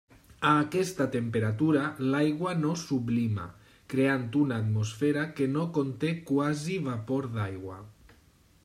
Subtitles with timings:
[0.51, 3.45] A aquesta temperatura l'aigua no sublima,
[3.95, 7.79] creant una atmosfera que no conté quasi vapor d'aigua.